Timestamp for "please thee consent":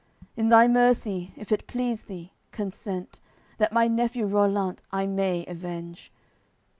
1.67-3.19